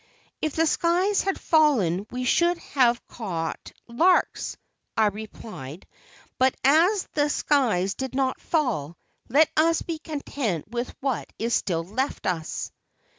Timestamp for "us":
9.55-9.83, 12.25-12.71